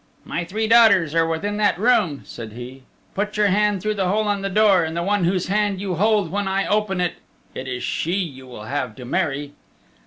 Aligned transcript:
"My 0.25 0.43
three 0.43 0.65
daughters 0.67 1.13
are 1.13 1.27
within 1.27 1.57
that 1.57 1.77
room," 1.77 2.21
said 2.25 2.53
he. 2.53 2.81
"Put 3.13 3.37
your 3.37 3.49
hand 3.49 3.83
through 3.83 3.93
the 3.93 4.07
hole 4.07 4.27
in 4.31 4.41
the 4.41 4.49
door, 4.49 4.83
and 4.83 4.97
the 4.97 5.03
one 5.03 5.25
whose 5.25 5.45
hand 5.45 5.79
you 5.79 5.93
hold 5.93 6.31
when 6.31 6.47
I 6.47 6.65
open 6.65 6.99
it 6.99 7.17
it 7.53 7.67
is 7.67 7.83
she 7.83 8.13
you 8.15 8.47
will 8.47 8.63
have 8.65 8.95
to 8.95 9.05
marry." 9.05 9.53